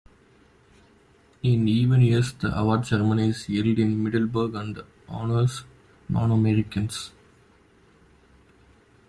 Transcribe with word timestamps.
In 1.43 1.67
even 1.67 2.01
years 2.01 2.33
the 2.33 2.51
award 2.57 2.87
ceremony 2.87 3.27
is 3.29 3.45
held 3.45 3.67
in 3.77 4.01
Middelburg 4.03 4.55
and 4.55 4.81
honours 5.07 5.63
non-Americans. 6.09 7.11